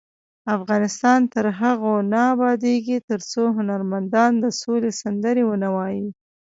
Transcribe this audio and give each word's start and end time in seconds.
افغانستان 0.57 1.19
تر 1.33 1.45
هغو 1.59 1.93
نه 2.11 2.19
ابادیږي، 2.33 2.97
ترڅو 3.09 3.43
هنرمندان 3.57 4.31
د 4.43 4.45
سولې 4.61 4.91
سندرې 5.01 5.43
ونه 5.45 5.69
وايي. 5.75 6.07